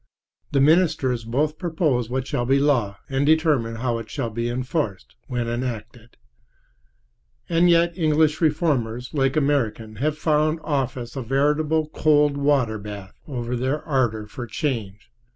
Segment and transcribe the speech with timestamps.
[0.51, 5.13] The ministers both propose what shall be law and determine how it shall be enforced
[5.27, 6.17] when enacted.
[7.47, 13.55] And yet English reformers, like American, have found office a veritable cold water bath for
[13.55, 15.11] their ardor for change.